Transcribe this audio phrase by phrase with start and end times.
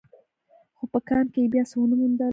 [0.77, 2.29] خو په کان کې يې بيا څه ونه موندل.